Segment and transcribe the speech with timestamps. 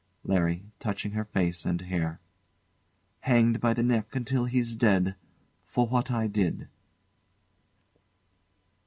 [0.23, 0.63] LARRY.
[0.79, 2.19] [Touching her face and hair]
[3.19, 5.13] Hanged by the neck until he's dead
[5.67, 6.67] for what I did.